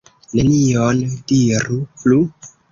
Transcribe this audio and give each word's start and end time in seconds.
Nenion 0.37 1.05
diru 1.33 1.79
plu. 2.01 2.21